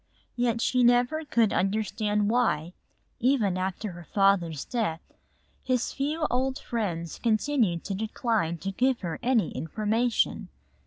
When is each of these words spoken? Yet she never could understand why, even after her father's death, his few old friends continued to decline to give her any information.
Yet 0.35 0.61
she 0.61 0.83
never 0.83 1.23
could 1.23 1.53
understand 1.53 2.31
why, 2.31 2.73
even 3.19 3.55
after 3.55 3.91
her 3.91 4.03
father's 4.03 4.65
death, 4.65 4.99
his 5.61 5.93
few 5.93 6.25
old 6.31 6.57
friends 6.57 7.19
continued 7.21 7.83
to 7.83 7.93
decline 7.93 8.57
to 8.61 8.71
give 8.71 9.01
her 9.01 9.19
any 9.21 9.51
information. 9.51 10.49